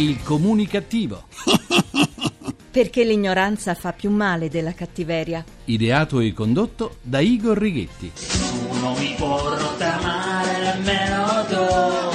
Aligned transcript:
Il 0.00 0.22
comunicativo. 0.22 1.24
Perché 2.70 3.04
l'ignoranza 3.04 3.74
fa 3.74 3.92
più 3.92 4.08
male 4.10 4.48
della 4.48 4.72
cattiveria. 4.72 5.44
Ideato 5.66 6.20
e 6.20 6.32
condotto 6.32 6.96
da 7.02 7.20
Igor 7.20 7.58
Righetti. 7.58 8.10
Non 8.80 8.96
mi 8.98 9.12
puoi 9.18 9.58
rottamare 9.58 10.74
nemmeno 10.74 11.44
tu. 11.50 12.09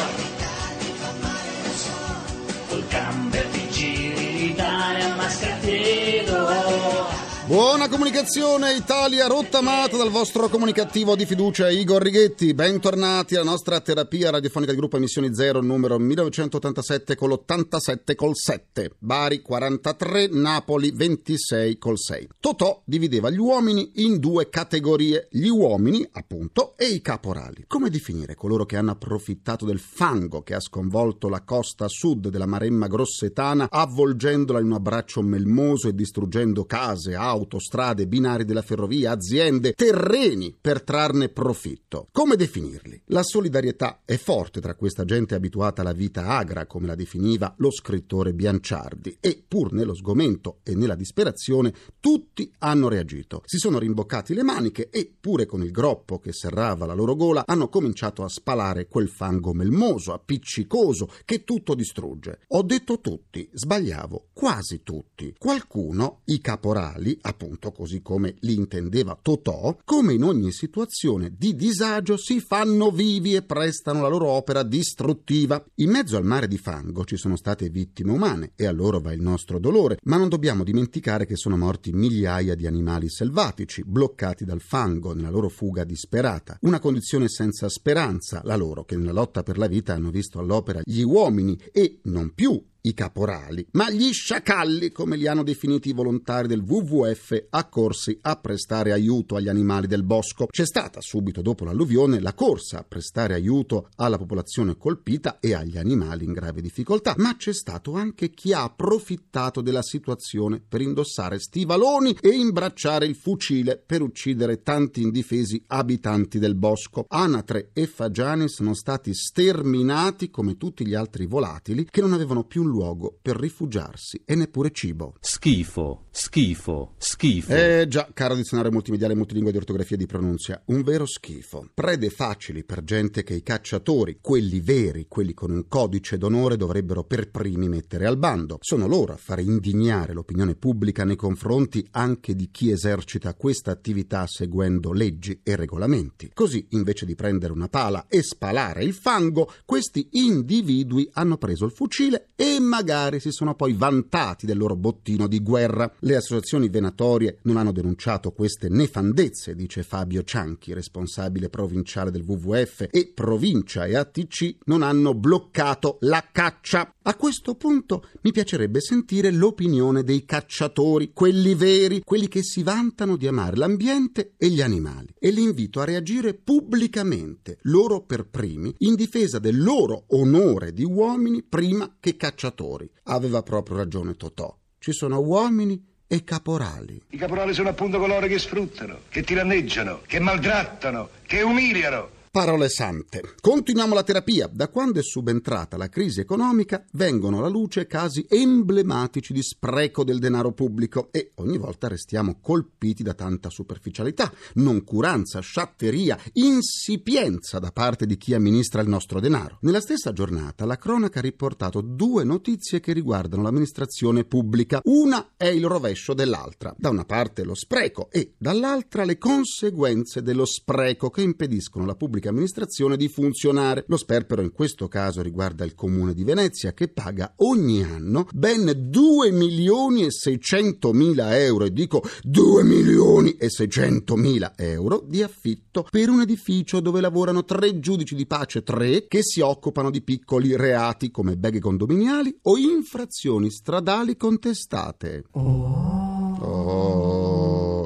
Buona 7.47 7.87
comunicazione 7.87 8.73
Italia 8.73 9.27
rottamata 9.27 9.97
dal 9.97 10.09
vostro 10.09 10.49
comunicativo 10.49 11.15
di 11.15 11.27
fiducia 11.27 11.69
Igor 11.69 12.01
Righetti. 12.01 12.55
Bentornati 12.55 13.35
alla 13.35 13.51
nostra 13.51 13.79
terapia 13.81 14.31
radiofonica 14.31 14.71
di 14.71 14.77
gruppo 14.79 14.97
Emissioni 14.97 15.31
Zero 15.31 15.61
numero 15.61 15.99
1987 15.99 17.15
con 17.15 17.29
l'87 17.29 18.15
col 18.15 18.35
7. 18.35 18.95
Bari 18.97 19.43
43, 19.43 20.29
Napoli 20.31 20.89
26 20.89 21.77
col 21.77 21.99
6. 21.99 22.29
Totò 22.39 22.81
divideva 22.83 23.29
gli 23.29 23.37
uomini 23.37 23.91
in 23.97 24.17
due 24.17 24.49
categorie, 24.49 25.27
gli 25.29 25.47
uomini 25.47 26.03
appunto 26.13 26.73
e 26.75 26.87
i 26.87 26.99
caporali. 26.99 27.65
Come 27.67 27.91
definire 27.91 28.33
coloro 28.33 28.65
che 28.65 28.75
hanno 28.75 28.89
approfittato 28.89 29.65
del 29.65 29.79
fango 29.79 30.41
che 30.41 30.55
ha 30.55 30.59
sconvolto 30.59 31.29
la 31.29 31.43
costa 31.43 31.87
sud 31.87 32.29
della 32.29 32.47
Maremma 32.47 32.87
grossetana 32.87 33.67
avvolgendola 33.69 34.59
in 34.59 34.65
un 34.65 34.73
abbraccio 34.73 35.21
melmoso 35.21 35.87
e 35.87 35.93
distruggendo 35.93 36.65
case, 36.65 37.13
auto, 37.13 37.33
autostrade, 37.35 38.07
binari 38.07 38.45
della 38.45 38.61
ferrovia, 38.61 39.11
aziende, 39.11 39.73
terreni 39.73 40.55
per 40.59 40.81
trarne 40.81 41.29
profitto. 41.29 42.07
Come 42.11 42.35
definirli? 42.35 43.03
La 43.07 43.23
solidarietà 43.23 44.01
è 44.05 44.17
forte 44.17 44.61
tra 44.61 44.75
questa 44.75 45.05
gente 45.05 45.35
abituata 45.35 45.81
alla 45.81 45.93
vita 45.93 46.27
agra, 46.27 46.65
come 46.65 46.87
la 46.87 46.95
definiva 46.95 47.53
lo 47.57 47.71
scrittore 47.71 48.33
Bianciardi, 48.33 49.17
e 49.19 49.43
pur 49.47 49.73
nello 49.73 49.95
sgomento 49.95 50.59
e 50.63 50.75
nella 50.75 50.95
disperazione 50.95 51.73
tutti 51.99 52.51
hanno 52.59 52.87
reagito. 52.87 53.41
Si 53.45 53.57
sono 53.57 53.79
rimboccati 53.79 54.33
le 54.33 54.43
maniche 54.43 54.89
e, 54.89 55.13
pure 55.19 55.45
con 55.45 55.63
il 55.63 55.71
groppo 55.71 56.19
che 56.19 56.33
serrava 56.33 56.85
la 56.85 56.93
loro 56.93 57.15
gola, 57.15 57.43
hanno 57.45 57.69
cominciato 57.69 58.23
a 58.23 58.29
spalare 58.29 58.87
quel 58.87 59.09
fango 59.09 59.53
melmoso, 59.53 60.13
appiccicoso, 60.13 61.09
che 61.25 61.43
tutto 61.43 61.75
distrugge. 61.75 62.39
Ho 62.49 62.61
detto 62.63 62.99
tutti, 62.99 63.47
sbagliavo, 63.51 64.29
quasi 64.33 64.81
tutti. 64.83 65.33
Qualcuno, 65.37 66.21
i 66.25 66.39
caporali, 66.39 67.17
appunto 67.25 67.71
così 67.71 68.01
come 68.01 68.35
li 68.39 68.55
intendeva 68.55 69.17
Totò, 69.21 69.77
come 69.83 70.13
in 70.13 70.23
ogni 70.23 70.51
situazione 70.51 71.33
di 71.35 71.55
disagio 71.55 72.17
si 72.17 72.39
fanno 72.39 72.91
vivi 72.91 73.35
e 73.35 73.41
prestano 73.41 74.01
la 74.01 74.07
loro 74.07 74.27
opera 74.27 74.63
distruttiva. 74.63 75.63
In 75.75 75.89
mezzo 75.89 76.17
al 76.17 76.25
mare 76.25 76.47
di 76.47 76.57
fango 76.57 77.03
ci 77.03 77.17
sono 77.17 77.35
state 77.35 77.69
vittime 77.69 78.11
umane 78.11 78.51
e 78.55 78.65
a 78.65 78.71
loro 78.71 78.99
va 78.99 79.11
il 79.11 79.21
nostro 79.21 79.59
dolore, 79.59 79.97
ma 80.03 80.17
non 80.17 80.29
dobbiamo 80.29 80.63
dimenticare 80.63 81.25
che 81.25 81.35
sono 81.35 81.57
morti 81.57 81.91
migliaia 81.91 82.55
di 82.55 82.67
animali 82.67 83.09
selvatici, 83.09 83.83
bloccati 83.83 84.45
dal 84.45 84.61
fango 84.61 85.13
nella 85.13 85.29
loro 85.29 85.49
fuga 85.49 85.83
disperata. 85.83 86.57
Una 86.61 86.79
condizione 86.79 87.27
senza 87.27 87.69
speranza, 87.69 88.41
la 88.43 88.55
loro, 88.55 88.83
che 88.83 88.95
nella 88.95 89.11
lotta 89.11 89.43
per 89.43 89.57
la 89.57 89.67
vita 89.67 89.93
hanno 89.93 90.11
visto 90.11 90.39
all'opera 90.39 90.81
gli 90.83 91.01
uomini 91.01 91.59
e 91.71 91.99
non 92.03 92.33
più 92.33 92.61
i 92.85 92.93
caporali, 92.93 93.65
ma 93.71 93.89
gli 93.89 94.11
sciacalli, 94.11 94.91
come 94.91 95.17
li 95.17 95.27
hanno 95.27 95.43
definiti 95.43 95.89
i 95.89 95.93
volontari 95.93 96.47
del 96.47 96.63
WWF, 96.65 97.47
accorsi 97.49 98.17
a 98.21 98.35
prestare 98.35 98.91
aiuto 98.91 99.35
agli 99.35 99.49
animali 99.49 99.87
del 99.87 100.03
bosco. 100.03 100.45
C'è 100.45 100.65
stata 100.65 101.01
subito 101.01 101.41
dopo 101.41 101.65
l'alluvione 101.65 102.19
la 102.19 102.33
corsa 102.33 102.79
a 102.79 102.85
prestare 102.87 103.33
aiuto 103.33 103.89
alla 103.95 104.17
popolazione 104.17 104.77
colpita 104.77 105.39
e 105.39 105.53
agli 105.53 105.77
animali 105.77 106.25
in 106.25 106.33
grave 106.33 106.61
difficoltà, 106.61 107.15
ma 107.17 107.35
c'è 107.35 107.53
stato 107.53 107.93
anche 107.93 108.29
chi 108.29 108.53
ha 108.53 108.63
approfittato 108.63 109.61
della 109.61 109.81
situazione 109.81 110.61
per 110.67 110.81
indossare 110.81 111.39
stivaloni 111.39 112.15
e 112.21 112.29
imbracciare 112.29 113.05
il 113.05 113.15
fucile 113.15 113.81
per 113.83 114.01
uccidere 114.01 114.61
tanti 114.61 115.01
indifesi 115.01 115.61
abitanti 115.67 116.37
del 116.37 116.55
bosco. 116.55 117.05
Anatre 117.07 117.71
e 117.73 117.87
fagiani 117.87 118.47
sono 118.47 118.73
stati 118.73 119.13
sterminati 119.13 120.29
come 120.29 120.57
tutti 120.57 120.85
gli 120.85 120.93
altri 120.93 121.25
volatili 121.25 121.87
che 121.89 122.01
non 122.01 122.13
avevano 122.13 122.43
più 122.43 122.63
luogo 122.75 123.17
per 123.21 123.37
rifugiarsi 123.37 124.21
e 124.25 124.35
neppure 124.35 124.71
cibo. 124.71 125.15
Schifo, 125.19 126.05
schifo, 126.11 126.93
schifo. 126.97 127.53
Eh 127.53 127.85
già, 127.87 128.09
caro 128.13 128.35
dizionario 128.35 128.71
multimediale 128.71 129.15
multilingua 129.15 129.51
di 129.51 129.57
ortografia 129.57 129.95
e 129.95 129.99
di 129.99 130.05
pronuncia, 130.05 130.61
un 130.65 130.83
vero 130.83 131.05
schifo. 131.05 131.69
Prede 131.73 132.09
facili 132.09 132.63
per 132.63 132.83
gente 132.83 133.23
che 133.23 133.33
i 133.33 133.43
cacciatori, 133.43 134.19
quelli 134.21 134.59
veri, 134.59 135.07
quelli 135.07 135.33
con 135.33 135.51
un 135.51 135.67
codice 135.67 136.17
d'onore, 136.17 136.57
dovrebbero 136.57 137.03
per 137.03 137.29
primi 137.31 137.69
mettere 137.69 138.05
al 138.05 138.17
bando. 138.17 138.57
Sono 138.61 138.87
loro 138.87 139.13
a 139.13 139.17
fare 139.17 139.41
indignare 139.41 140.13
l'opinione 140.13 140.55
pubblica 140.55 141.05
nei 141.05 141.15
confronti 141.15 141.87
anche 141.91 142.35
di 142.35 142.49
chi 142.51 142.71
esercita 142.71 143.33
questa 143.33 143.71
attività 143.71 144.25
seguendo 144.27 144.91
leggi 144.91 145.39
e 145.43 145.55
regolamenti. 145.55 146.31
Così, 146.33 146.67
invece 146.71 147.05
di 147.05 147.15
prendere 147.15 147.53
una 147.53 147.69
pala 147.69 148.07
e 148.07 148.21
spalare 148.21 148.83
il 148.83 148.93
fango, 148.93 149.51
questi 149.65 150.07
individui 150.11 151.09
hanno 151.13 151.37
preso 151.37 151.65
il 151.65 151.71
fucile 151.71 152.29
e 152.35 152.59
magari 152.65 153.19
si 153.19 153.31
sono 153.31 153.55
poi 153.55 153.73
vantati 153.73 154.45
del 154.45 154.57
loro 154.57 154.75
bottino 154.75 155.27
di 155.27 155.39
guerra. 155.39 155.91
Le 155.99 156.15
associazioni 156.15 156.69
venatorie 156.69 157.39
non 157.43 157.57
hanno 157.57 157.71
denunciato 157.71 158.31
queste 158.31 158.69
nefandezze, 158.69 159.55
dice 159.55 159.83
Fabio 159.83 160.23
Cianchi, 160.23 160.73
responsabile 160.73 161.49
provinciale 161.49 162.11
del 162.11 162.23
WWF, 162.25 162.87
e 162.91 163.11
provincia 163.13 163.85
e 163.85 163.95
ATC 163.95 164.57
non 164.65 164.81
hanno 164.81 165.13
bloccato 165.13 165.97
la 166.01 166.25
caccia. 166.31 166.93
A 167.03 167.15
questo 167.15 167.55
punto 167.55 168.07
mi 168.21 168.31
piacerebbe 168.31 168.81
sentire 168.81 169.31
l'opinione 169.31 170.03
dei 170.03 170.25
cacciatori, 170.25 171.11
quelli 171.13 171.53
veri, 171.53 172.01
quelli 172.03 172.27
che 172.27 172.41
si 172.43 172.63
vantano 172.63 173.15
di 173.15 173.27
amare 173.27 173.57
l'ambiente 173.57 174.33
e 174.37 174.49
gli 174.49 174.61
animali. 174.61 175.13
E 175.19 175.29
li 175.29 175.43
invito 175.43 175.81
a 175.81 175.85
reagire 175.85 176.33
pubblicamente, 176.33 177.59
loro 177.63 178.01
per 178.01 178.27
primi, 178.27 178.73
in 178.79 178.95
difesa 178.95 179.39
del 179.39 179.61
loro 179.61 180.05
onore 180.09 180.73
di 180.73 180.83
uomini 180.83 181.43
prima 181.43 181.97
che 181.99 182.15
cacciatori. 182.15 182.54
Aveva 183.03 183.43
proprio 183.43 183.77
ragione 183.77 184.15
Totò. 184.15 184.55
Ci 184.79 184.91
sono 184.91 185.19
uomini 185.19 185.83
e 186.07 186.23
caporali. 186.23 187.01
I 187.09 187.17
caporali 187.17 187.53
sono 187.53 187.69
appunto 187.69 187.99
coloro 187.99 188.27
che 188.27 188.39
sfruttano, 188.39 188.99
che 189.09 189.23
tiranneggiano, 189.23 190.01
che 190.05 190.19
maltrattano, 190.19 191.09
che 191.25 191.41
umiliano. 191.41 192.14
Parole 192.35 192.67
sante. 192.67 193.35
Continuiamo 193.39 193.93
la 193.93 194.03
terapia. 194.03 194.49
Da 194.51 194.67
quando 194.67 194.99
è 194.99 195.01
subentrata 195.01 195.77
la 195.77 195.87
crisi 195.87 196.19
economica 196.19 196.83
vengono 196.91 197.37
alla 197.37 197.47
luce 197.47 197.87
casi 197.87 198.25
emblematici 198.27 199.31
di 199.31 199.41
spreco 199.41 200.03
del 200.03 200.19
denaro 200.19 200.51
pubblico 200.51 201.07
e 201.11 201.31
ogni 201.35 201.57
volta 201.57 201.87
restiamo 201.87 202.39
colpiti 202.41 203.03
da 203.03 203.13
tanta 203.13 203.49
superficialità, 203.49 204.29
noncuranza, 204.55 205.39
sciatteria, 205.39 206.19
insipienza 206.33 207.59
da 207.59 207.71
parte 207.71 208.05
di 208.05 208.17
chi 208.17 208.33
amministra 208.33 208.81
il 208.81 208.89
nostro 208.89 209.21
denaro. 209.21 209.59
Nella 209.61 209.79
stessa 209.79 210.11
giornata 210.11 210.65
la 210.65 210.75
cronaca 210.75 211.19
ha 211.19 211.21
riportato 211.21 211.79
due 211.79 212.25
notizie 212.25 212.81
che 212.81 212.91
riguardano 212.91 213.43
l'amministrazione 213.43 214.25
pubblica. 214.25 214.81
Una 214.83 215.35
è 215.37 215.47
il 215.47 215.65
rovescio 215.65 216.13
dell'altra. 216.13 216.75
Da 216.77 216.89
una 216.89 217.05
parte 217.05 217.45
lo 217.45 217.55
spreco 217.55 218.09
e 218.11 218.33
dall'altra 218.37 219.05
le 219.05 219.17
conseguenze 219.17 220.21
dello 220.21 220.43
spreco 220.43 221.09
che 221.09 221.21
impediscono 221.21 221.85
la 221.85 221.95
pubblica 221.95 222.23
pubblica 222.25 222.29
amministrazione 222.29 222.97
di 222.97 223.07
funzionare. 223.07 223.83
Lo 223.87 223.97
sperpero 223.97 224.41
in 224.41 224.51
questo 224.51 224.87
caso 224.87 225.21
riguarda 225.21 225.63
il 225.63 225.75
comune 225.75 226.13
di 226.13 226.23
Venezia 226.23 226.73
che 226.73 226.87
paga 226.87 227.33
ogni 227.37 227.83
anno 227.83 228.27
ben 228.33 228.71
2 228.89 229.31
milioni 229.31 230.05
e 230.05 230.11
600 230.11 230.93
mila 230.93 231.37
euro, 231.37 231.65
e 231.65 231.71
dico 231.71 232.03
2 232.23 232.63
milioni 232.63 233.35
e 233.35 233.49
600 233.49 234.15
mila 234.15 234.53
euro 234.55 235.03
di 235.05 235.21
affitto 235.21 235.87
per 235.89 236.09
un 236.09 236.21
edificio 236.21 236.79
dove 236.79 237.01
lavorano 237.01 237.43
tre 237.43 237.79
giudici 237.79 238.15
di 238.15 238.25
pace, 238.25 238.63
tre 238.63 239.07
che 239.07 239.21
si 239.21 239.41
occupano 239.41 239.89
di 239.89 240.01
piccoli 240.01 240.55
reati 240.55 241.11
come 241.11 241.37
beghe 241.37 241.59
condominiali 241.59 242.35
o 242.43 242.57
infrazioni 242.57 243.51
stradali 243.51 244.15
contestate. 244.15 245.25
Oh. 245.31 246.37
oh 246.39 247.14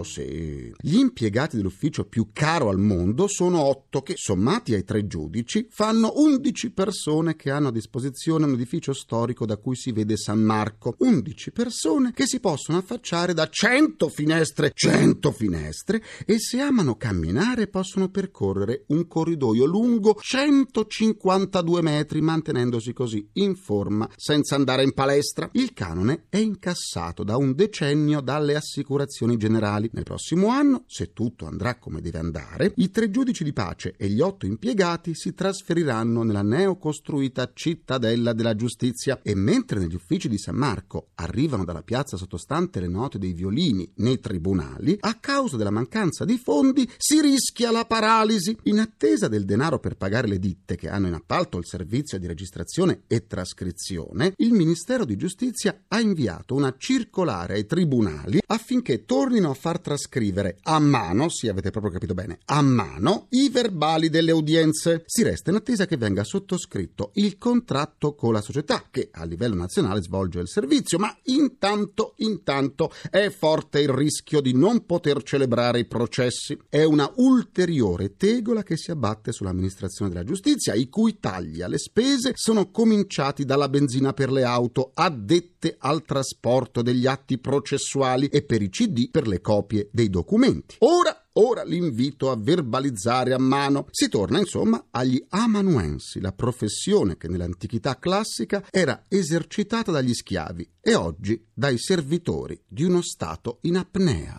sì. 0.04 0.72
Gli 0.80 0.98
impiegati 0.98 1.58
dell'ufficio 1.58 2.06
più 2.06 2.30
caro 2.34 2.70
al 2.70 2.80
mondo 2.80 3.28
sono 3.28 3.62
otto 3.62 4.02
che, 4.02 4.14
sommati 4.16 4.74
ai 4.74 4.84
tre 4.84 5.08
giudici, 5.08 5.68
fanno 5.70 6.14
undici 6.16 6.72
persone 6.72 7.36
che 7.36 7.52
hanno 7.52 7.70
a 7.70 7.72
disposizione 7.72 8.46
un 8.46 8.54
edificio 8.54 8.94
storico 8.94 9.46
da 9.46 9.58
cui 9.58 9.76
si 9.76 9.92
vede 9.92 10.18
San 10.18 10.40
Marco. 10.40 10.96
Undici 11.00 11.52
persone 11.52 12.12
che 12.14 12.26
si 12.26 12.40
possono 12.40 12.78
affacciare 12.78 13.34
da 13.34 13.48
cento 13.50 14.10
finestre, 14.10 14.72
cento 14.74 15.32
finestre, 15.32 16.02
e 16.26 16.40
se 16.40 16.60
amano 16.60 16.96
camminare 16.96 17.68
possono 17.68 18.10
percorrere 18.10 18.84
un 18.88 19.08
corridoio 19.08 19.66
lungo 19.66 20.16
152 20.20 21.82
metri, 21.82 22.22
mantenendosi 22.22 22.94
così 22.94 23.28
in 23.34 23.56
forma 23.56 24.10
senza 24.16 24.56
andare 24.56 24.84
in 24.84 24.94
palestra. 24.94 25.50
Il 25.54 25.74
canone 25.74 26.26
è 26.30 26.38
incassato 26.38 27.24
da 27.24 27.38
un 27.38 27.54
decennio 27.54 28.22
dalle 28.22 28.56
assicurazioni 28.56 29.38
generali 29.38 29.89
Nel 29.92 30.04
prossimo 30.04 30.50
anno, 30.50 30.84
se 30.86 31.14
tutto 31.14 31.48
andrà 31.48 31.80
come 31.80 32.00
deve 32.00 32.20
andare, 32.20 32.74
i 32.76 32.92
tre 32.92 33.10
giudici 33.10 33.44
di 33.44 33.54
pace 33.54 33.96
e 33.98 34.08
gli 34.08 34.22
otto 34.22 34.46
impiegati 34.46 35.16
si 35.16 35.34
trasferiranno 35.34 36.22
nella 36.22 36.44
neocostruita 36.44 37.52
cittadella 37.54 38.34
della 38.34 38.56
giustizia 38.56 39.20
e 39.24 39.34
mentre 39.34 39.80
negli 39.80 39.96
uffici 39.96 40.30
di 40.30 40.38
San 40.38 40.56
Marco 40.56 41.10
arrivano 41.16 41.66
dalla 41.66 41.82
piazza 41.82 42.18
sottostante 42.18 42.80
le 42.80 42.88
note 42.88 43.18
dei 43.18 43.34
violini 43.34 43.92
nei 43.96 44.20
tribunali, 44.20 44.98
a 45.00 45.16
causa 45.16 45.58
della 45.58 45.72
mancanza 45.72 46.24
di 46.24 46.38
fondi 46.38 46.88
si 46.98 47.20
rischia 47.20 47.72
la 47.72 47.86
paralisi. 47.86 48.56
In 48.64 48.80
attesa 48.80 49.28
del 49.28 49.46
denaro 49.46 49.80
per 49.80 49.96
pagare 49.96 50.28
le 50.28 50.38
ditte 50.38 50.76
che 50.76 50.90
hanno 50.90 51.08
in 51.08 51.14
appalto 51.14 51.58
il 51.58 51.66
servizio 51.66 52.20
di 52.20 52.28
registrazione 52.28 53.04
e 53.08 53.26
trascrizione, 53.26 54.34
il 54.38 54.54
Ministero 54.54 55.04
di 55.04 55.16
Giustizia 55.16 55.86
ha 55.88 56.00
inviato 56.00 56.54
una 56.54 56.76
circolare 56.78 57.56
ai 57.56 57.66
tribunali 57.66 58.40
affinché 58.46 59.06
tornino 59.06 59.50
a 59.50 59.56
far 59.56 59.79
trascrivere 59.80 60.58
a 60.64 60.80
mano, 60.80 61.30
sì 61.30 61.48
avete 61.48 61.72
proprio 61.72 61.92
capito 61.92 62.14
bene, 62.14 62.40
a 62.46 62.62
mano, 62.62 63.28
i 63.32 63.50
verbali 63.50 64.10
delle 64.10 64.32
udienze. 64.32 65.04
Si 65.06 65.24
resta 65.24 65.50
in 65.50 65.58
attesa 65.58 65.86
che 65.86 65.98
venga 65.98 66.24
sottoscritto 66.24 67.12
il 67.16 67.38
contratto 67.38 68.16
con 68.16 68.34
la 68.34 68.42
società 68.42 68.86
che 68.92 69.10
a 69.12 69.24
livello 69.26 69.56
nazionale 69.56 70.02
svolge 70.02 70.40
il 70.40 70.48
servizio, 70.48 70.98
ma 71.00 71.16
intanto, 71.24 72.14
intanto 72.18 72.92
è 73.10 73.30
forte 73.30 73.80
il 73.80 73.90
rischio 73.90 74.42
di 74.42 74.54
non 74.54 74.86
poter 74.86 75.24
celebrare 75.24 75.80
i 75.80 75.86
processi. 75.86 76.58
È 76.70 76.84
una 76.84 77.12
ulteriore 77.16 78.16
tegola 78.16 78.64
che 78.64 78.78
si 78.78 78.92
abbatte 78.92 79.32
sull'amministrazione 79.32 80.12
della 80.12 80.24
giustizia, 80.24 80.74
i 80.74 80.90
cui 80.90 81.20
tagli 81.20 81.62
alle 81.62 81.78
spese 81.78 82.34
sono 82.36 82.72
cominciati 82.72 83.46
dalla 83.46 83.70
benzina 83.70 84.14
per 84.14 84.32
le 84.32 84.44
auto 84.44 84.92
addette 84.94 85.76
al 85.78 86.04
trasporto 86.04 86.82
degli 86.82 87.06
atti 87.06 87.38
processuali 87.38 88.28
e 88.28 88.44
per 88.44 88.62
i 88.62 88.70
CD 88.70 89.10
per 89.10 89.28
le 89.28 89.42
copie 89.42 89.69
dei 89.92 90.10
documenti. 90.10 90.76
Ora 90.80 91.20
Ora 91.40 91.64
l'invito 91.64 92.32
a 92.32 92.36
verbalizzare 92.38 93.34
a 93.34 93.40
mano. 93.40 93.88
Si 93.92 94.10
torna 94.10 94.40
insomma 94.40 94.88
agli 94.92 95.24
amanuensi, 95.30 96.20
la 96.20 96.34
professione 96.34 97.16
che 97.16 97.30
nell'antichità 97.30 97.98
classica 97.98 98.66
era 98.70 99.06
esercitata 99.08 99.92
dagli 99.92 100.14
schiavi 100.14 100.70
e 100.82 100.96
oggi 100.96 101.42
dai 101.54 101.78
servitori 101.78 102.62
di 102.68 102.84
uno 102.84 103.02
Stato 103.02 103.60
in 103.62 103.78
apnea. 103.78 104.38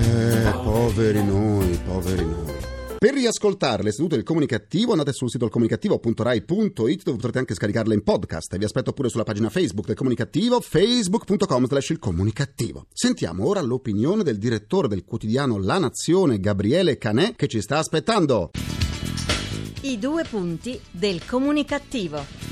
Eh, 0.00 0.50
poveri 0.62 1.24
noi, 1.24 1.78
poveri 1.84 2.24
noi. 2.24 2.57
Per 2.98 3.14
riascoltare 3.14 3.84
le 3.84 3.92
sedute 3.92 4.16
del 4.16 4.24
comunicativo 4.24 4.90
andate 4.90 5.12
sul 5.12 5.30
sito 5.30 5.48
comunicativo.rai.it 5.48 7.02
dove 7.04 7.16
potrete 7.16 7.38
anche 7.38 7.54
scaricarle 7.54 7.94
in 7.94 8.02
podcast. 8.02 8.58
Vi 8.58 8.64
aspetto 8.64 8.92
pure 8.92 9.08
sulla 9.08 9.22
pagina 9.22 9.50
Facebook 9.50 9.86
del 9.86 9.94
comunicativo, 9.94 10.60
facebook.com 10.60 11.68
slash 11.68 11.90
il 11.90 12.00
comunicativo. 12.00 12.86
Sentiamo 12.92 13.46
ora 13.46 13.60
l'opinione 13.60 14.24
del 14.24 14.38
direttore 14.38 14.88
del 14.88 15.04
quotidiano 15.04 15.58
La 15.58 15.78
Nazione, 15.78 16.40
Gabriele 16.40 16.98
Canè, 16.98 17.36
che 17.36 17.46
ci 17.46 17.60
sta 17.60 17.78
aspettando. 17.78 18.50
I 19.82 19.96
due 20.00 20.24
punti 20.24 20.80
del 20.90 21.24
comunicativo 21.24 22.47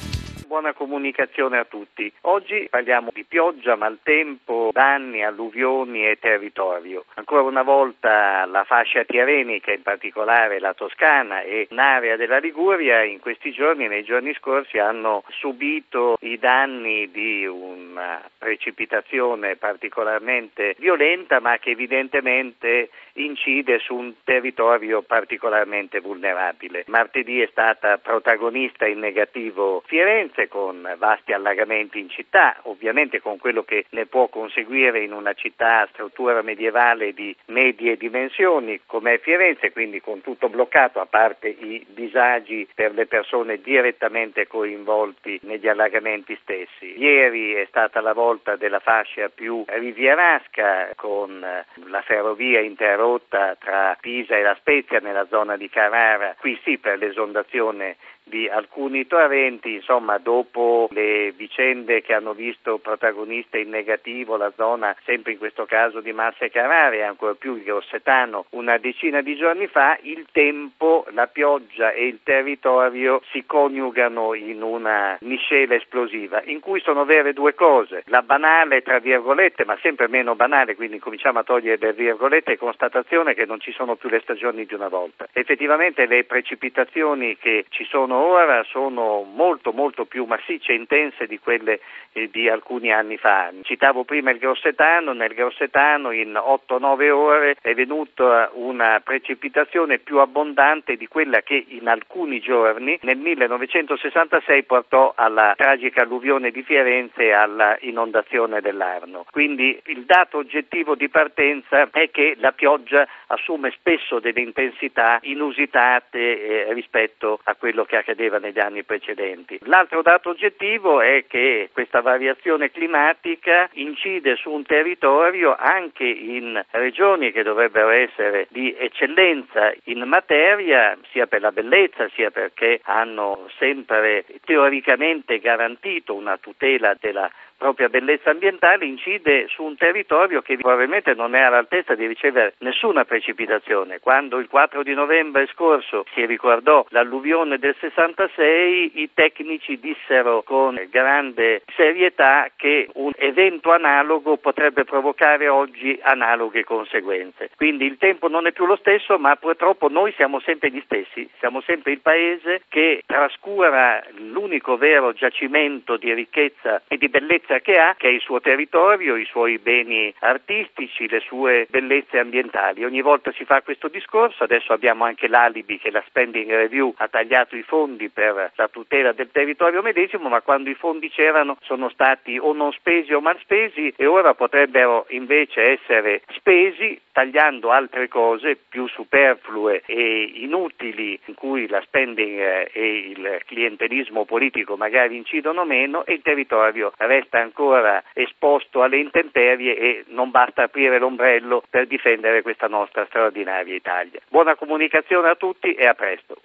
buona 0.47 0.73
comunicazione 0.73 1.59
a 1.59 1.65
tutti. 1.65 2.11
Oggi 2.23 2.69
parliamo 2.71 3.11
di 3.13 3.25
pioggia, 3.25 3.77
maltempo, 3.77 4.71
danni, 4.73 5.25
alluvioni 5.25 6.07
e 6.07 6.19
territorio. 6.19 7.05
Ancora 7.15 7.43
una 7.43 7.63
volta 7.63 8.47
la 8.47 8.65
fascia 8.65 9.05
tirenica, 9.05 9.73
in 9.73 9.83
particolare 9.83 10.59
la 10.61 10.73
Toscana 10.73 11.43
e 11.43 11.67
un'area 11.71 12.17
della 12.17 12.39
Liguria, 12.39 13.03
in 13.03 13.21
questi 13.21 13.51
giorni, 13.51 13.89
nei 13.89 14.05
giorni 14.05 14.33
scorsi, 14.35 14.79
hanno 14.79 15.25
subito 15.31 16.17
i 16.21 16.39
danni 16.39 17.11
di 17.11 17.47
una 17.47 18.23
precipitazione 18.39 19.57
particolarmente 19.57 20.77
violenta, 20.79 21.41
ma 21.41 21.59
che 21.59 21.71
evidentemente 21.71 22.91
incide 23.17 23.79
su 23.79 23.95
un 23.95 24.15
territorio 24.25 25.03
particolarmente 25.03 26.01
vulnerabile. 26.01 26.85
Martedì 26.89 27.41
è 27.41 27.49
stata 27.51 27.99
protagonista 27.99 28.87
in 28.87 28.99
negativo 28.99 29.83
Firenze 29.87 30.49
con 30.49 30.95
vasti 30.99 31.33
allagamenti 31.33 31.99
in 31.99 32.09
città, 32.09 32.57
ovviamente 32.63 33.21
con 33.21 33.39
quello 33.39 33.63
che 33.63 33.87
ne 33.91 34.07
può 34.07 34.29
conseguire 34.29 35.03
in 35.03 35.13
una 35.13 35.35
città 35.35 35.81
a 35.81 35.89
struttura 35.93 36.43
medievale 36.43 37.13
di 37.13 37.35
medie 37.47 37.97
dimensioni 37.97 38.81
come 38.87 39.15
è 39.15 39.19
Firenze, 39.19 39.73
quindi 39.73 40.01
con 40.01 40.21
tutto 40.21 40.49
bloccato 40.49 41.01
a 41.01 41.07
parte 41.07 41.49
i 41.49 41.85
disagi 41.89 42.69
per 42.75 42.93
le 42.93 43.07
persone 43.07 43.61
direttamente 43.61 44.47
coinvolti 44.47 45.41
negli 45.43 45.69
allagamenti 45.69 46.37
stessi. 46.43 46.99
Ieri 46.99 47.55
è 47.55 47.67
stata 47.69 48.01
la 48.01 48.13
volta 48.13 48.57
della 48.57 48.81
fascia 48.81 49.29
più 49.29 49.65
rivierasca 49.67 50.93
con 50.97 51.41
la 51.41 52.03
ferrovia 52.03 52.61
interrotta 52.61 53.06
rotta 53.07 53.57
tra 53.59 53.97
Pisa 54.01 54.37
e 54.37 54.43
La 54.43 54.57
Spezia 54.59 54.99
nella 54.99 55.27
zona 55.31 55.57
di 55.57 55.69
Carrara, 55.69 56.35
qui 56.39 56.59
sì 56.65 56.79
per 56.79 56.99
l'esondazione 56.99 57.97
di 58.29 58.49
alcuni 58.49 59.07
torrenti, 59.07 59.75
insomma 59.75 60.19
dopo 60.19 60.89
le 60.91 61.33
vicende 61.37 62.03
che 62.03 62.13
hanno 62.13 62.35
visto 62.35 62.79
protagonista 62.79 63.57
in 63.57 63.69
negativo 63.69 64.37
la 64.37 64.53
zona, 64.57 64.97
sempre 65.05 65.33
in 65.33 65.39
questo 65.39 65.65
caso 65.65 66.01
di 66.01 66.13
Massa 66.13 66.45
e 66.45 66.51
Carrara 66.51 66.95
e 66.95 67.03
ancora 67.03 67.35
più 67.35 67.55
il 67.55 67.63
Grossetano, 67.63 68.47
una 68.51 68.79
decina 68.79 69.21
di 69.21 69.37
giorni 69.37 69.69
fa, 69.69 69.97
il 70.03 70.27
tempo, 70.33 71.07
la 71.11 71.29
pioggia 71.29 71.93
e 71.93 72.07
il 72.07 72.19
territorio 72.25 73.23
si 73.31 73.45
coniugano 73.47 74.35
in 74.35 74.61
una 74.61 75.17
miscela 75.21 75.77
esplosiva 75.77 76.43
in 76.47 76.59
cui 76.59 76.81
sono 76.81 77.05
vere 77.05 77.33
due 77.33 77.55
cose, 77.55 78.03
la 78.07 78.23
banale 78.23 78.83
tra 78.83 78.99
virgolette, 78.99 79.65
ma 79.65 79.79
sempre 79.81 80.09
meno 80.09 80.35
banale, 80.35 80.75
quindi 80.75 80.99
cominciamo 80.99 81.39
a 81.39 81.45
togliere 81.45 81.79
le 81.79 81.93
virgolette, 81.93 82.59
constatazione 82.59 83.35
che 83.35 83.47
non 83.47 83.61
ci 83.61 83.71
sono 83.71 83.95
più 83.95 84.09
le 84.09 84.21
stagioni 84.21 84.67
di 84.67 84.75
una 84.75 84.89
volta. 84.89 85.29
Effettivamente 85.33 86.07
le 86.07 86.25
precipitazioni 86.25 87.37
che 87.37 87.67
ci 87.69 87.85
sono 87.85 88.16
ora 88.17 88.63
sono 88.65 89.23
molto 89.23 89.73
molto 89.73 90.05
più 90.05 90.25
massicce 90.25 90.73
e 90.73 90.77
intense 90.77 91.27
di 91.27 91.39
quelle 91.39 91.81
eh, 92.13 92.29
di 92.31 92.49
alcuni 92.49 92.93
anni 92.93 93.17
fa. 93.17 93.51
Citavo 93.63 94.05
prima 94.05 94.31
il 94.31 94.39
Grossetano, 94.39 95.13
nel 95.13 95.35
Grossetano 95.35 96.11
in 96.11 96.33
8-9 96.33 97.11
ore 97.11 97.57
è 97.61 97.75
venuta 97.75 98.51
una 98.55 99.01
precipitazione 99.05 99.99
più 99.99 100.19
abbondante 100.19 100.97
di 100.97 101.07
quella 101.07 101.43
che 101.43 101.65
in 101.69 101.89
alcuni 101.89 102.41
giorni 102.41 102.99
nel 103.03 103.19
1966 103.19 104.65
portò 104.65 105.13
alla 105.15 105.55
tragica 105.57 106.03
alluvione 106.03 106.51
di 106.51 106.63
Firenze 106.63 107.25
e 107.25 107.33
alla 107.33 107.77
inondazione 107.81 108.61
dell'Arno. 108.61 109.25
Quindi 109.31 109.79
il 109.87 110.05
dato 110.05 110.39
oggettivo 110.39 110.95
di 110.95 111.09
partenza 111.09 111.89
è 111.91 112.11
che 112.11 112.35
la 112.39 112.53
pioggia 112.53 113.07
assume 113.27 113.71
spesso 113.73 114.21
delle 114.21 114.41
intensità 114.41 115.19
inusitate 115.23 116.67
eh, 116.67 116.73
rispetto 116.73 117.41
a 117.45 117.55
quello 117.55 117.85
che 117.85 117.97
accadeva 118.07 118.39
negli 118.39 118.61
anni 118.61 118.85
precedenti. 118.85 119.59
L'altro 119.65 120.01
dato 120.01 120.31
oggettivo 120.31 121.01
è 121.01 121.25
che 121.27 121.71
questa 121.73 122.01
variazione 122.01 122.71
climatica 122.71 123.69
incide 123.73 124.37
su 124.37 124.51
un 124.51 124.65
territorio 124.65 125.57
anche 125.59 126.05
in 126.05 126.63
regioni 126.71 127.33
che 127.33 127.43
dovrebbero 127.43 127.89
essere 127.89 128.47
di 128.51 128.73
eccellenza 128.79 129.73
in 129.85 130.05
materia, 130.07 130.97
sia 131.11 131.27
per 131.27 131.41
la 131.41 131.51
bellezza, 131.51 132.09
sia 132.15 132.31
perché 132.31 132.81
hanno 132.85 133.49
sempre 133.59 134.25
teoricamente 134.45 135.41
garantito 135.41 136.15
una 136.15 136.37
tutela 136.37 136.95
della 137.01 137.29
propria 137.57 137.89
bellezza 137.89 138.31
ambientale 138.31 138.85
incide 138.85 139.47
su 139.49 139.63
un 139.63 139.77
territorio 139.77 140.43
che 140.43 140.57
probabilmente 140.57 141.15
non 141.15 141.35
è 141.35 141.41
all'altezza 141.41 141.95
di 141.95 142.07
ricevere 142.07 142.55
nessuna 142.59 143.05
precipitazione. 143.05 144.01
Quando 144.01 144.39
il 144.39 144.49
4 144.49 144.83
di 144.83 144.95
novembre 144.95 145.47
scorso 145.49 146.05
si 146.13 146.25
ricordò 146.27 146.85
l'alluvione 146.91 147.59
del 147.59 147.75
66, 147.79 149.01
i 149.01 149.11
tecnici 149.15 149.79
dissero 149.79 150.43
con 150.43 150.81
grande 150.91 151.63
serietà 151.75 152.51
che 152.55 152.89
un 152.95 153.13
evento 153.17 153.73
analogo 153.73 154.37
potrebbe 154.37 154.85
provocare 154.85 155.49
oggi 155.49 155.99
analoghe 156.03 156.65
conseguenze. 156.65 157.51
Quindi 157.57 157.87
il 157.87 157.97
tempo 157.99 158.29
non 158.29 158.47
è 158.47 158.53
più 158.53 158.67
lo 158.67 158.77
stesso, 158.77 159.19
ma 159.19 159.37
purtroppo 159.37 159.89
noi 159.89 160.13
siamo 160.17 160.41
sempre 160.41 160.71
gli 160.71 160.83
stessi, 160.85 161.29
siamo 161.39 161.61
sempre 161.63 161.93
il 161.93 162.01
paese 162.01 162.63
che 162.69 163.03
trascura 163.07 164.03
l'unico 164.17 164.77
vero 164.77 165.13
giacimento 165.13 165.97
di 165.97 166.13
ricchezza 166.13 166.83
e 166.89 166.97
di 166.97 167.09
bellezza 167.09 167.46
bellezza 167.47 167.61
che 167.61 167.79
ha, 167.79 167.95
che 167.97 168.09
è 168.09 168.11
il 168.11 168.21
suo 168.21 168.41
territorio, 168.41 169.17
i 169.17 169.25
suoi 169.25 169.59
beni 169.59 170.13
artistici, 170.21 171.09
le 171.09 171.21
sue 171.21 171.67
bellezze 171.71 172.19
ambientali. 172.19 172.85
Ogni 172.85 173.01
volta 173.01 173.33
si 173.33 173.45
fa 173.45 173.63
questo 173.63 173.89
discorso, 173.89 174.43
adesso 174.43 174.73
abbiamo 174.73 175.05
anche 175.05 175.29
l'alibi 175.29 175.79
che 175.79 175.91
la 175.91 176.03
Spending 176.07 176.51
Review 176.51 176.93
ha 176.97 177.09
tagliato 177.09 177.57
i 177.57 177.63
fondi 177.63 178.09
per 178.09 178.53
la 178.55 178.69
tutela 178.69 179.13
del 179.13 179.31
territorio 179.31 179.83
medesimo, 179.83 180.29
ma 180.29 180.41
quando 180.41 180.71
i 180.71 180.75
fondi 180.75 181.09
c'erano 181.09 181.57
sono 181.63 181.89
stati 181.89 182.37
o 182.39 182.53
non 182.53 182.73
spesi 182.73 183.13
o 183.13 183.21
mal 183.21 183.39
spesi 183.41 183.93
e 183.97 184.07
ora 184.07 184.35
potrebbero 184.35 185.07
invece 185.11 185.79
essere 185.79 186.23
spesi 186.35 187.01
tagliando 187.13 187.71
altre 187.71 188.09
cose 188.09 188.59
più 188.69 188.87
superflue 188.89 189.83
e 189.87 190.33
inutili 190.35 191.19
in 191.27 191.35
cui 191.35 191.67
la 191.69 191.81
spending 191.83 192.69
e 192.73 192.99
il 193.09 193.41
clientelismo 193.47 194.25
politico 194.25 194.77
magari 194.77 195.17
incidono 195.17 195.65
meno 195.65 196.05
e 196.05 196.15
il 196.15 196.23
territorio 196.23 196.93
resta 196.97 197.36
resta 197.37 197.41
ancora 197.41 198.03
esposto 198.15 198.83
alle 198.83 198.99
intemperie 198.99 199.77
e 199.77 200.05
non 200.09 200.31
basta 200.31 200.65
aprire 200.65 200.99
l'ombrello 200.99 201.63
per 201.69 201.87
difendere 201.87 202.43
questa 202.43 202.67
nostra 202.67 203.05
straordinaria 203.07 203.75
Italia. 203.75 204.21
Buona 204.29 204.57
comunicazione 204.57 205.29
a 205.29 205.35
tutti 205.35 205.75
e 205.75 205.87
a 205.87 205.95
presto. 205.95 206.37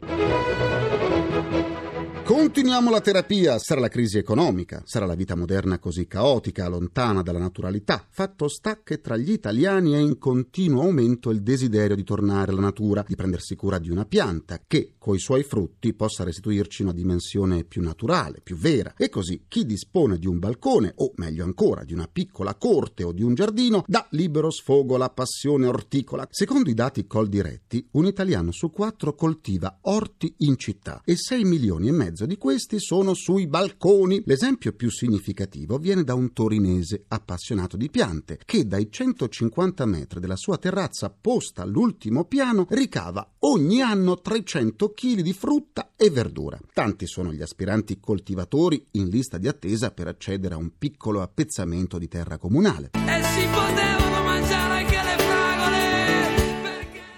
Continuiamo 2.31 2.89
la 2.89 3.01
terapia. 3.01 3.59
Sarà 3.59 3.81
la 3.81 3.89
crisi 3.89 4.17
economica, 4.17 4.81
sarà 4.85 5.05
la 5.05 5.15
vita 5.15 5.35
moderna 5.35 5.79
così 5.79 6.07
caotica, 6.07 6.69
lontana 6.69 7.21
dalla 7.21 7.39
naturalità. 7.39 8.07
Fatto 8.09 8.47
sta 8.47 8.79
che 8.83 9.01
tra 9.01 9.17
gli 9.17 9.33
italiani 9.33 9.91
è 9.91 9.97
in 9.97 10.17
continuo 10.17 10.83
aumento 10.83 11.29
il 11.29 11.41
desiderio 11.41 11.93
di 11.93 12.05
tornare 12.05 12.51
alla 12.51 12.61
natura, 12.61 13.03
di 13.05 13.17
prendersi 13.17 13.57
cura 13.57 13.79
di 13.79 13.89
una 13.89 14.05
pianta 14.05 14.61
che, 14.65 14.93
coi 14.97 15.19
suoi 15.19 15.43
frutti, 15.43 15.93
possa 15.93 16.23
restituirci 16.23 16.83
una 16.83 16.93
dimensione 16.93 17.65
più 17.65 17.81
naturale, 17.81 18.39
più 18.41 18.55
vera. 18.55 18.93
E 18.95 19.09
così 19.09 19.43
chi 19.49 19.65
dispone 19.65 20.17
di 20.17 20.25
un 20.25 20.39
balcone, 20.39 20.93
o 20.95 21.11
meglio 21.15 21.43
ancora, 21.43 21.83
di 21.83 21.91
una 21.91 22.07
piccola 22.09 22.55
corte 22.55 23.03
o 23.03 23.11
di 23.11 23.23
un 23.23 23.33
giardino, 23.33 23.83
dà 23.85 24.07
libero 24.11 24.49
sfogo 24.51 24.95
alla 24.95 25.09
passione 25.09 25.67
orticola. 25.67 26.25
Secondo 26.31 26.69
i 26.69 26.75
dati 26.75 27.05
Coldiretti, 27.05 27.85
un 27.91 28.05
italiano 28.05 28.53
su 28.53 28.71
quattro 28.71 29.15
coltiva 29.15 29.79
orti 29.81 30.33
in 30.37 30.55
città 30.55 31.01
e 31.03 31.17
6 31.17 31.43
milioni 31.43 31.89
e 31.89 31.91
mezzo 31.91 32.19
di 32.25 32.37
questi 32.37 32.79
sono 32.79 33.13
sui 33.13 33.47
balconi. 33.47 34.21
L'esempio 34.25 34.73
più 34.73 34.89
significativo 34.89 35.77
viene 35.77 36.03
da 36.03 36.13
un 36.13 36.33
torinese 36.33 37.05
appassionato 37.07 37.77
di 37.77 37.89
piante 37.89 38.39
che 38.43 38.65
dai 38.65 38.89
150 38.91 39.85
metri 39.85 40.19
della 40.19 40.35
sua 40.35 40.57
terrazza 40.57 41.09
posta 41.09 41.61
all'ultimo 41.61 42.25
piano 42.25 42.65
ricava 42.69 43.27
ogni 43.39 43.81
anno 43.81 44.19
300 44.19 44.93
kg 44.93 45.21
di 45.21 45.33
frutta 45.33 45.91
e 45.95 46.09
verdura. 46.09 46.59
Tanti 46.73 47.07
sono 47.07 47.31
gli 47.33 47.41
aspiranti 47.41 47.99
coltivatori 47.99 48.85
in 48.91 49.09
lista 49.09 49.37
di 49.37 49.47
attesa 49.47 49.91
per 49.91 50.07
accedere 50.07 50.55
a 50.55 50.57
un 50.57 50.71
piccolo 50.77 51.21
appezzamento 51.21 51.97
di 51.97 52.07
terra 52.07 52.37
comunale. 52.37 52.91
E 52.93 53.23
si 53.23 53.45
potevano 53.51 54.00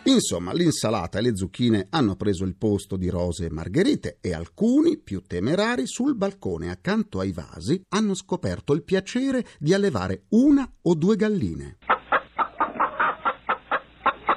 Insomma, 0.05 0.51
l'insalata 0.51 1.19
e 1.19 1.21
le 1.21 1.35
zucchine 1.37 1.87
hanno 1.89 2.15
preso 2.15 2.43
il 2.43 2.55
posto 2.55 2.97
di 2.97 3.07
rose 3.07 3.45
e 3.45 3.49
margherite 3.49 4.17
e 4.19 4.33
alcuni, 4.33 4.97
più 4.97 5.21
temerari, 5.21 5.87
sul 5.87 6.15
balcone 6.15 6.69
accanto 6.69 7.19
ai 7.19 7.31
vasi 7.31 7.81
hanno 7.89 8.13
scoperto 8.13 8.73
il 8.73 8.83
piacere 8.83 9.45
di 9.59 9.73
allevare 9.73 10.23
una 10.29 10.69
o 10.81 10.93
due 10.93 11.15
galline. 11.15 11.77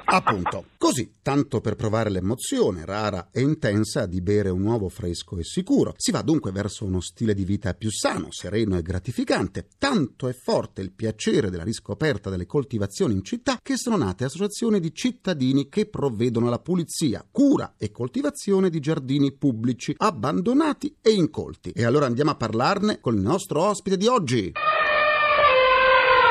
Appunto, 0.09 0.67
così, 0.77 1.11
tanto 1.21 1.59
per 1.59 1.75
provare 1.75 2.09
l'emozione 2.09 2.85
rara 2.85 3.27
e 3.29 3.41
intensa 3.41 4.05
di 4.05 4.21
bere 4.21 4.49
un 4.49 4.63
uovo 4.63 4.87
fresco 4.87 5.37
e 5.37 5.43
sicuro. 5.43 5.93
Si 5.97 6.11
va 6.11 6.21
dunque 6.21 6.51
verso 6.53 6.85
uno 6.85 7.01
stile 7.01 7.33
di 7.33 7.43
vita 7.43 7.73
più 7.73 7.91
sano, 7.91 8.31
sereno 8.31 8.77
e 8.77 8.81
gratificante. 8.81 9.67
Tanto 9.77 10.29
è 10.29 10.33
forte 10.33 10.81
il 10.81 10.93
piacere 10.93 11.49
della 11.49 11.65
riscoperta 11.65 12.29
delle 12.29 12.45
coltivazioni 12.45 13.15
in 13.15 13.23
città 13.25 13.59
che 13.61 13.75
sono 13.75 13.97
nate 13.97 14.23
associazioni 14.23 14.79
di 14.79 14.93
cittadini 14.93 15.67
che 15.67 15.87
provvedono 15.87 16.47
alla 16.47 16.59
pulizia, 16.59 17.27
cura 17.29 17.73
e 17.77 17.91
coltivazione 17.91 18.69
di 18.69 18.79
giardini 18.79 19.33
pubblici 19.33 19.93
abbandonati 19.97 20.95
e 21.01 21.11
incolti. 21.11 21.71
E 21.71 21.83
allora 21.83 22.05
andiamo 22.05 22.31
a 22.31 22.35
parlarne 22.35 23.01
con 23.01 23.13
il 23.13 23.21
nostro 23.21 23.61
ospite 23.61 23.97
di 23.97 24.07
oggi. 24.07 24.53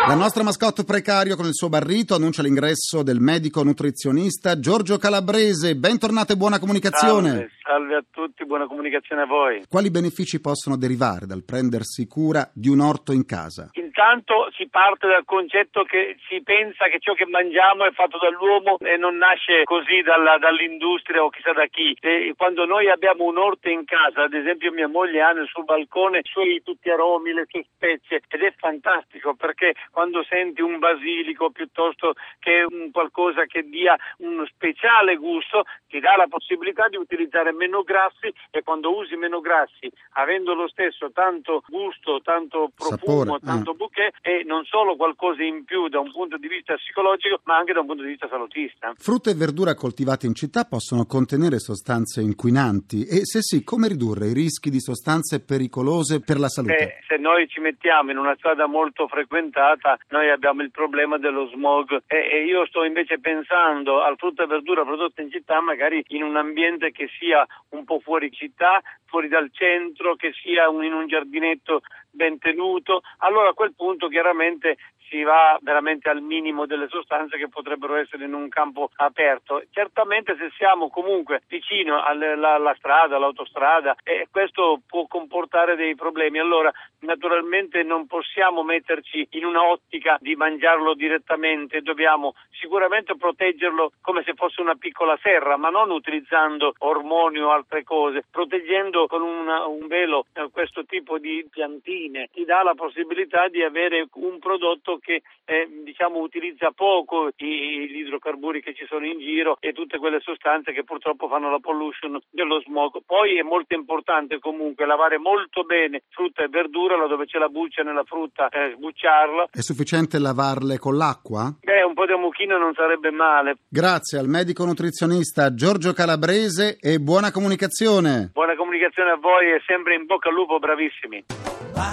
La 0.08 0.14
nostra 0.14 0.44
mascotte 0.44 0.84
precario 0.84 1.34
con 1.34 1.46
il 1.46 1.54
suo 1.54 1.68
barrito 1.68 2.14
annuncia 2.14 2.40
l'ingresso 2.40 3.02
del 3.02 3.18
medico 3.18 3.64
nutrizionista 3.64 4.60
Giorgio 4.60 4.98
Calabrese. 4.98 5.75
Bentornato 5.75 6.32
e 6.32 6.36
buona 6.36 6.60
comunicazione. 6.60 7.28
Salve, 7.28 7.50
salve 7.66 7.96
a 7.96 8.04
tutti, 8.08 8.46
buona 8.46 8.66
comunicazione 8.66 9.23
a 9.23 9.26
voi. 9.26 9.64
Quali 9.68 9.90
benefici 9.90 10.40
possono 10.40 10.76
derivare 10.76 11.26
dal 11.26 11.42
prendersi 11.44 12.06
cura 12.06 12.49
di 12.54 12.68
un 12.68 12.78
orto 12.80 13.11
in 13.12 13.26
casa? 13.26 13.70
Intanto 13.73 14.49
si 14.54 14.68
parte 14.68 15.08
dal 15.08 15.25
concetto 15.25 15.82
che 15.82 16.16
si 16.28 16.42
pensa 16.42 16.87
che 16.87 17.00
ciò 17.00 17.14
che 17.14 17.26
mangiamo 17.26 17.85
è 17.85 17.90
fatto 17.90 18.18
dall'uomo 18.18 18.78
e 18.78 18.96
non 18.96 19.16
nasce 19.16 19.64
così 19.64 20.02
dalla- 20.02 20.38
dall'industria 20.38 21.25
o 21.25 21.30
chissà 21.30 21.52
da 21.52 21.66
chi. 21.66 21.96
E 22.00 22.35
quando 22.37 22.66
noi 22.66 22.88
abbiamo 22.88 23.25
un 23.25 23.38
orto 23.38 23.68
in 23.68 23.85
casa, 23.85 24.23
ad 24.23 24.35
esempio 24.35 24.70
mia 24.70 24.87
moglie 24.87 25.23
ha 25.23 25.32
nel 25.32 25.49
suo 25.49 25.64
balcone 25.64 26.18
i 26.18 26.30
suoi 26.30 26.62
tutti 26.62 26.88
aromi, 26.88 27.32
le 27.32 27.46
sue 27.49 27.64
spezie 27.75 28.23
ed 28.28 28.42
è 28.42 28.54
fantastico 28.56 29.35
perché 29.35 29.75
quando 29.90 30.23
senti 30.28 30.61
un 30.61 30.78
basilico 30.78 31.50
piuttosto 31.50 32.12
che 32.38 32.64
un 32.68 32.90
qualcosa 32.92 33.44
che 33.46 33.62
dia 33.62 33.96
un 34.18 34.46
speciale 34.46 35.16
gusto 35.16 35.64
ti 35.88 35.99
dà 36.00 36.14
la 36.16 36.26
possibilità 36.28 36.87
di 36.88 36.96
utilizzare 36.96 37.52
meno 37.56 37.82
grassi 37.82 38.32
e 38.50 38.62
quando 38.62 38.94
usi 38.94 39.16
meno 39.16 39.40
grassi 39.40 39.90
avendo 40.12 40.54
lo 40.54 40.68
stesso 40.68 41.10
tanto 41.12 41.62
gusto, 41.68 42.20
tanto 42.22 42.70
profumo, 42.75 43.25
Sapore, 43.25 43.40
tanto 43.44 43.72
eh. 43.72 43.75
bouquet 43.75 44.14
è 44.20 44.42
non 44.44 44.64
solo 44.64 44.96
qualcosa 44.96 45.42
in 45.42 45.64
più 45.64 45.88
da 45.88 46.00
un 46.00 46.10
punto 46.12 46.36
di 46.36 46.48
vista 46.48 46.75
psicologico 46.75 47.40
ma 47.44 47.56
anche 47.56 47.72
da 47.72 47.80
un 47.80 47.86
punto 47.86 48.02
di 48.02 48.10
vista 48.10 48.28
salutista. 48.28 48.92
Frutta 48.96 49.30
e 49.30 49.34
verdura 49.34 49.75
coltivate 49.75 50.26
in 50.26 50.34
città 50.34 50.64
possono 50.64 51.06
contenere 51.06 51.58
sostanze 51.58 52.20
inquinanti 52.20 53.06
e 53.06 53.25
se 53.25 53.40
sì, 53.40 53.64
come 53.64 53.88
ridurre 53.88 54.28
i 54.28 54.34
rischi 54.34 54.70
di 54.70 54.80
sostanze 54.80 55.44
pericolose 55.44 56.20
per 56.20 56.38
la 56.38 56.48
salute? 56.48 56.76
Eh, 56.76 57.04
se 57.06 57.16
noi 57.16 57.48
ci 57.48 57.60
mettiamo 57.60 58.10
in 58.10 58.18
una 58.18 58.34
strada 58.36 58.66
molto 58.66 59.06
frequentata, 59.08 59.98
noi 60.08 60.30
abbiamo 60.30 60.62
il 60.62 60.70
problema 60.70 61.18
dello 61.18 61.46
smog 61.48 62.02
e, 62.06 62.16
e 62.16 62.44
io 62.44 62.66
sto 62.66 62.84
invece 62.84 63.18
pensando 63.18 64.02
al 64.02 64.16
frutta 64.16 64.44
e 64.44 64.46
verdura 64.46 64.84
prodotta 64.84 65.22
in 65.22 65.30
città, 65.30 65.60
magari 65.60 66.04
in 66.08 66.22
un 66.22 66.36
ambiente 66.36 66.90
che 66.90 67.08
sia 67.18 67.45
un 67.70 67.84
po' 67.84 68.00
fuori 68.00 68.30
città, 68.32 68.80
fuori 69.04 69.28
dal 69.28 69.50
centro, 69.52 70.16
che 70.16 70.32
sia 70.42 70.68
un- 70.68 70.84
in 70.84 70.92
un 70.92 71.06
giardinetto 71.06 71.80
ben 72.16 72.38
tenuto. 72.38 73.02
Allora 73.18 73.50
a 73.50 73.54
quel 73.54 73.75
punto 73.76 74.08
chiaramente 74.08 74.76
si 75.08 75.23
va 75.23 75.56
veramente 75.62 76.08
al 76.08 76.20
minimo 76.20 76.66
delle 76.66 76.88
sostanze 76.88 77.37
che 77.37 77.49
potrebbero 77.49 77.94
essere 77.94 78.25
in 78.25 78.35
un 78.35 78.49
campo 78.49 78.90
aperto. 78.96 79.62
Certamente 79.70 80.35
se 80.37 80.50
siamo 80.56 80.88
comunque 80.90 81.42
vicino 81.46 82.02
alla, 82.02 82.75
strada, 82.76 83.14
all'autostrada, 83.14 83.94
eh, 84.02 84.26
questo 84.30 84.80
può 84.87 85.06
comportare 85.06 85.76
dei 85.76 85.94
problemi. 85.94 86.38
Allora 86.40 86.73
naturalmente 87.00 87.82
non 87.85 88.06
possiamo 88.06 88.64
metterci 88.64 89.26
in 89.32 89.44
una 89.44 89.62
ottica 89.62 90.16
di 90.20 90.35
mangiarlo 90.35 90.94
direttamente, 90.94 91.82
dobbiamo 91.82 92.35
sicuramente 92.50 93.16
proteggerlo 93.16 93.92
come 94.00 94.23
se 94.25 94.35
fosse 94.35 94.61
una 94.61 94.75
piccola 94.75 95.16
serra, 95.23 95.56
ma 95.56 95.68
non 95.70 95.90
utilizzando 95.90 96.75
ormoni 96.78 97.38
o 97.38 97.50
altre 97.52 97.85
cose, 97.85 98.25
proteggendo 98.28 99.06
con 99.06 99.23
una- 99.23 99.66
un 99.66 99.87
velo 99.87 100.26
eh, 100.32 100.49
questo 100.50 100.85
tipo 100.85 101.18
di 101.18 101.46
piantine 101.49 102.05
ti 102.32 102.44
dà 102.44 102.62
la 102.62 102.75
possibilità 102.75 103.48
di 103.48 103.62
avere 103.62 104.06
un 104.14 104.38
prodotto 104.38 104.98
che 104.98 105.22
eh, 105.44 105.68
diciamo 105.84 106.18
utilizza 106.18 106.70
poco 106.75 107.28
i- 107.36 107.88
gli 107.88 107.98
idrocarburi 108.00 108.60
che 108.62 108.75
ci 108.75 108.84
sono 108.88 109.06
in 109.06 109.18
giro 109.18 109.56
e 109.60 109.72
tutte 109.72 109.98
quelle 109.98 110.20
sostanze 110.20 110.72
che 110.72 110.84
purtroppo 110.84 111.28
fanno 111.28 111.50
la 111.50 111.58
pollution 111.58 112.18
dello 112.30 112.60
smog. 112.60 112.98
Poi 113.04 113.38
è 113.38 113.42
molto 113.42 113.75
importante 113.75 114.38
comunque 114.38 114.86
lavare 114.86 115.18
molto 115.18 115.62
bene 115.64 116.02
frutta 116.10 116.42
e 116.44 116.48
verdura 116.48 116.96
laddove 116.96 117.26
c'è 117.26 117.38
la 117.38 117.48
buccia 117.48 117.82
nella 117.82 118.04
frutta, 118.04 118.48
eh, 118.48 118.72
sbucciarla. 118.76 119.48
È 119.50 119.60
sufficiente 119.60 120.18
lavarle 120.18 120.78
con 120.78 120.96
l'acqua? 120.96 121.54
Beh, 121.60 121.82
un 121.82 121.94
po' 121.94 122.06
di 122.06 122.12
ammuchino 122.12 122.58
non 122.58 122.75
sarebbe 122.75 123.10
male. 123.10 123.56
Grazie 123.68 124.18
al 124.18 124.28
medico 124.28 124.64
nutrizionista 124.64 125.54
Giorgio 125.54 125.92
Calabrese 125.92 126.76
e 126.80 126.98
buona 126.98 127.30
comunicazione. 127.30 128.30
Buona 128.32 128.56
comunicazione 128.56 129.10
a 129.10 129.16
voi 129.16 129.52
e 129.52 129.62
sempre 129.66 129.94
in 129.94 130.06
bocca 130.06 130.28
al 130.28 130.34
lupo, 130.34 130.58
bravissimi. 130.58 131.25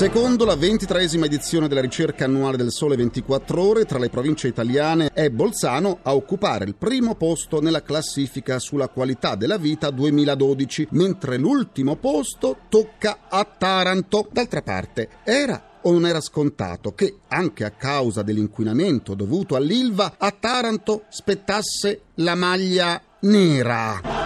Secondo 0.00 0.46
la 0.46 0.56
ventitreesima 0.56 1.26
edizione 1.26 1.68
della 1.68 1.82
ricerca 1.82 2.24
annuale 2.24 2.56
del 2.56 2.70
Sole 2.70 2.96
24 2.96 3.62
Ore, 3.62 3.84
tra 3.84 3.98
le 3.98 4.08
province 4.08 4.48
italiane 4.48 5.10
è 5.12 5.28
Bolzano 5.28 5.98
a 6.00 6.14
occupare 6.14 6.64
il 6.64 6.74
primo 6.74 7.16
posto 7.16 7.60
nella 7.60 7.82
classifica 7.82 8.58
sulla 8.58 8.88
qualità 8.88 9.34
della 9.34 9.58
vita 9.58 9.90
2012, 9.90 10.88
mentre 10.92 11.36
l'ultimo 11.36 11.96
posto 11.96 12.60
tocca 12.70 13.26
a 13.28 13.44
Taranto. 13.44 14.26
D'altra 14.32 14.62
parte, 14.62 15.10
era 15.22 15.80
o 15.82 15.92
non 15.92 16.06
era 16.06 16.22
scontato 16.22 16.94
che, 16.94 17.18
anche 17.28 17.66
a 17.66 17.70
causa 17.72 18.22
dell'inquinamento 18.22 19.12
dovuto 19.12 19.54
all'Ilva, 19.54 20.14
a 20.16 20.30
Taranto 20.30 21.04
spettasse 21.10 22.04
la 22.14 22.34
maglia 22.34 23.02
nera? 23.20 24.19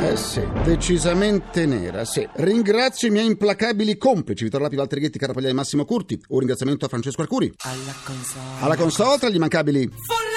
Eh 0.00 0.16
sì, 0.16 0.42
decisamente 0.64 1.66
nera, 1.66 2.04
sì. 2.04 2.26
Ringrazio 2.34 3.08
i 3.08 3.10
miei 3.10 3.26
implacabili 3.26 3.96
complici, 3.96 4.44
Vittorio 4.44 4.66
Lapi, 4.66 4.76
Walter 4.76 4.98
Ghetti, 4.98 5.18
Carapagliai 5.18 5.52
e 5.52 5.54
Massimo 5.54 5.84
Curti. 5.84 6.20
Un 6.28 6.38
ringraziamento 6.38 6.84
a 6.84 6.88
Francesco 6.88 7.22
Arcuri. 7.22 7.52
Alla 7.58 7.94
console. 8.04 8.60
Alla 8.60 8.76
console 8.76 9.18
tra 9.18 9.28
gli 9.28 9.36
immancabili 9.36 9.88
Folletti 9.88 10.34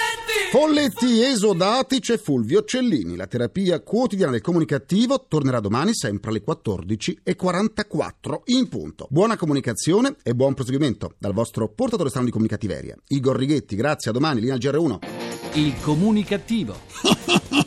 Folletti 0.50 1.24
esodati 1.24 2.00
c'è 2.00 2.18
Fulvio 2.18 2.64
Cellini. 2.64 3.18
La 3.18 3.28
terapia 3.28 3.82
quotidiana 3.82 4.32
del 4.32 4.40
comunicativo 4.40 5.26
tornerà 5.28 5.60
domani 5.60 5.94
sempre 5.94 6.30
alle 6.30 6.42
14.44 6.42 8.44
in 8.46 8.70
punto. 8.70 9.08
Buona 9.10 9.36
comunicazione 9.36 10.16
e 10.24 10.34
buon 10.34 10.54
proseguimento 10.54 11.16
dal 11.18 11.34
vostro 11.34 11.68
portatore 11.68 12.08
strano 12.08 12.28
di 12.28 12.32
comunicativeria. 12.32 12.96
Igor 13.08 13.36
Righetti, 13.36 13.76
grazie, 13.76 14.12
a 14.12 14.14
domani, 14.14 14.40
linea 14.40 14.56
al 14.56 14.62
GR1. 14.62 15.00
Il 15.56 15.74
comunicativo. 15.82 16.78